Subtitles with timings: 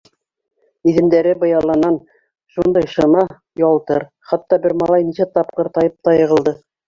[0.91, 1.99] Иҙәндәре быяланал,
[2.55, 3.25] шундай шыма,
[3.63, 6.57] ялтыр, хатта малай бер нисә тапҡыр тайып та йығыла.